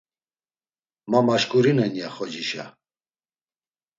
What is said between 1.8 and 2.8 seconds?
ya; xocişa.